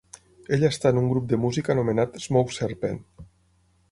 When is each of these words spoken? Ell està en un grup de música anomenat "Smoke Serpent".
Ell 0.55 0.63
està 0.69 0.91
en 0.93 1.01
un 1.01 1.09
grup 1.11 1.27
de 1.33 1.39
música 1.43 1.73
anomenat 1.75 2.19
"Smoke 2.25 2.57
Serpent". 2.57 2.99